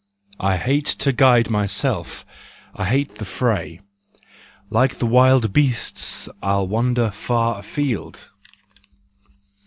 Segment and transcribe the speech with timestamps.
[0.39, 2.25] I hate to guide myself,
[2.73, 3.81] I hate the fray.
[4.71, 8.31] Like the wild beasts I'll wander far afield.